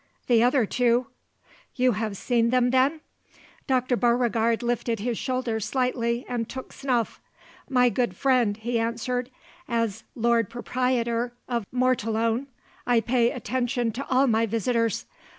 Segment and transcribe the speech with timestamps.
[0.25, 1.11] The other two"
[1.75, 3.01] "You have seen them, then?"
[3.67, 3.95] Dr.
[3.95, 7.21] Beauregard lifted his shoulders slightly, and took snuff.
[7.69, 9.29] "My good friend," he answered,
[9.69, 12.47] "as lord proprietor of Mortallone,
[12.87, 15.05] I pay attention to all my visitors.